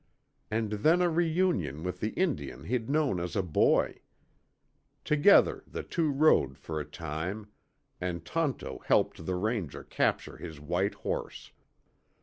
And 0.49 0.71
then 0.71 0.99
a 1.03 1.09
reunion 1.11 1.83
with 1.83 1.99
the 1.99 2.09
Indian 2.13 2.63
he'd 2.63 2.89
known 2.89 3.19
as 3.19 3.35
a 3.35 3.43
boy. 3.43 3.99
Together 5.05 5.63
the 5.67 5.83
two 5.83 6.09
rode 6.09 6.57
for 6.57 6.79
a 6.79 6.85
time, 6.89 7.51
and 8.01 8.25
Tonto 8.25 8.79
helped 8.83 9.27
the 9.27 9.35
Ranger 9.35 9.83
capture 9.83 10.37
his 10.37 10.59
white 10.59 10.95
horse. 10.95 11.51